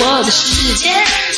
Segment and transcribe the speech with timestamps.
[0.00, 0.90] 我的世界，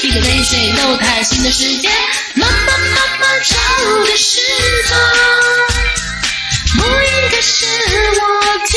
[0.03, 1.89] 一个对谁都开心的世界。
[2.35, 3.57] 妈妈妈妈找
[4.05, 4.41] 的是
[4.87, 4.97] 错，
[6.77, 8.23] 不应该是我
[8.67, 8.73] 填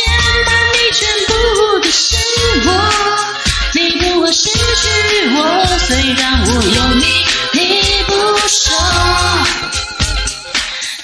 [0.45, 1.34] 满你全部
[1.80, 2.20] 的生
[2.63, 2.67] 活，
[3.73, 4.53] 你不会失去
[5.36, 5.38] 我，
[5.88, 7.05] 虽然我有你，
[7.53, 7.59] 你
[8.08, 8.14] 不
[8.48, 8.75] 说。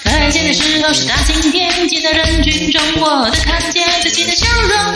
[0.04, 4.96] 再见的时候是大晴天，挤在人群中，我才看见自己的笑容。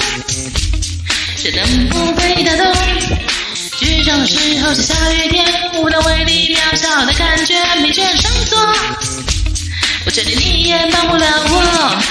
[1.37, 2.18] 是等不，
[4.09, 5.45] 剧场的时候是下雨天，
[5.75, 8.57] 舞蹈威力渺小的感觉，没权上座。
[10.03, 12.01] 我确定你也帮不了我。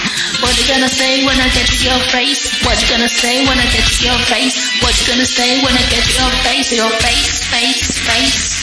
[0.40, 2.50] What you gonna say when I get to your face?
[2.62, 4.54] What you gonna say when I get to your face?
[4.80, 6.72] What you gonna say when I get to your face?
[6.76, 8.54] Your face, face, face.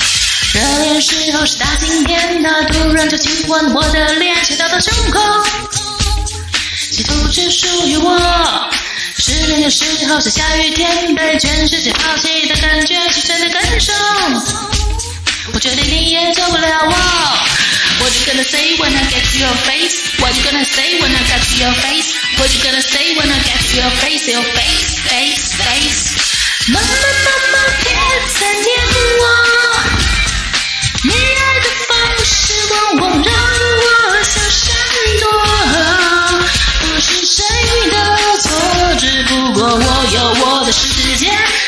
[0.53, 5.19] 热恋时候是大晴天，他突然就亲吻我的脸，牵到到胸口，
[6.89, 8.71] 企图只属于我。
[9.27, 13.91] 失恋的时候是下雨天，被全世界抛弃的感觉是真的感受。
[15.51, 16.91] 我确定你也救不了我。
[18.01, 19.97] What you gonna say when I get to your face?
[20.19, 22.13] What you gonna say when I get to your face?
[22.37, 23.54] What you gonna say when I get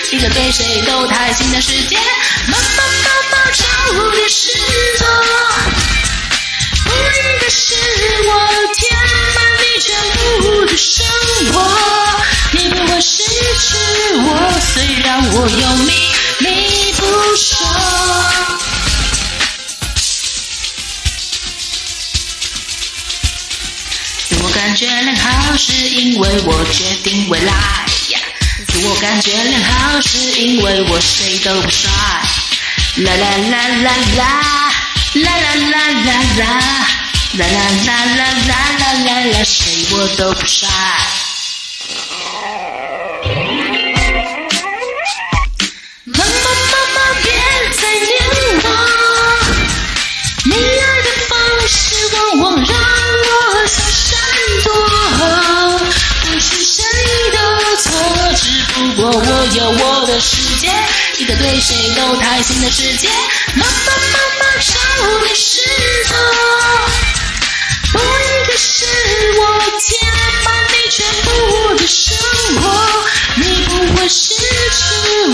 [0.10, 1.98] 一个对谁都太新的世界。
[2.48, 3.64] 妈妈妈妈，找
[4.12, 4.50] 的是
[4.98, 5.06] 错，
[6.86, 7.76] 不应该是
[8.24, 8.30] 我
[8.78, 8.98] 填
[9.36, 9.88] 满你全
[10.42, 11.06] 部的生
[11.52, 11.56] 活，
[12.54, 13.76] 你不会失去
[14.16, 14.28] 我，
[14.74, 15.92] 虽然我有你，
[16.40, 17.68] 你不说。
[24.40, 27.86] 我感觉良好是因为我决定未来，
[29.00, 31.90] 感觉良好是因为我谁都不帅，
[32.98, 34.72] 啦啦啦啦啦，
[35.14, 36.46] 啦啦啦啦啦，
[37.34, 37.54] 啦啦
[37.86, 38.64] 啦啦啦
[39.06, 40.68] 啦啦，谁我都不帅。
[59.10, 60.70] 我有我的世界，
[61.18, 63.08] 一个对谁都开心的世界。
[63.56, 63.72] 妈妈
[64.12, 64.74] 妈妈，找
[65.22, 65.62] 的是
[66.04, 66.16] 错，
[67.94, 68.04] 不应
[68.50, 68.86] 该是
[69.40, 69.42] 我
[69.86, 69.90] 填
[70.44, 72.18] 满你全部的生
[72.62, 72.64] 活，
[73.36, 74.42] 你不会失去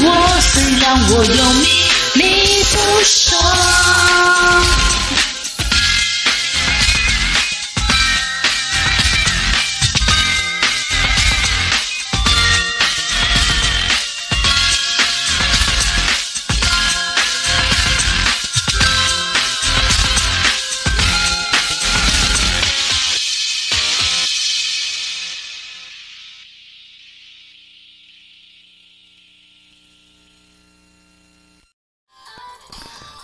[0.05, 1.82] 我，虽然我有，你